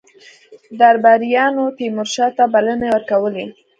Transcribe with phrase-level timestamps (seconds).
[0.79, 3.45] درباریانو تیمورشاه ته بلنې ورکولې.